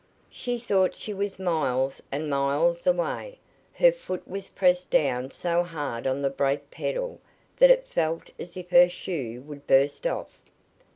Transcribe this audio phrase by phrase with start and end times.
[0.31, 3.37] She thought she was miles and miles away.
[3.73, 7.21] Her foot was pressed down so hard on the brake pedal
[7.57, 10.39] that it felt as if her shoe would burst off.